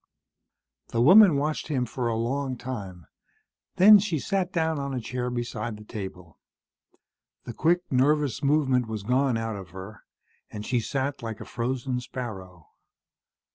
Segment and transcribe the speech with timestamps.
[0.87, 3.05] The woman watched him for a long time,
[3.75, 6.39] then she sat down on a chair beside the table.
[7.43, 10.01] The quick, nervous movement was gone out of her,
[10.49, 12.69] and she sat like a frozen sparrow.